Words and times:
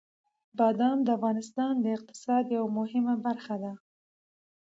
بادام 0.57 0.97
د 1.03 1.07
افغانستان 1.17 1.73
د 1.79 1.85
اقتصاد 1.97 2.43
یوه 2.55 2.69
مهمه 2.77 3.15
برخه 3.25 3.55
ده. 3.63 3.73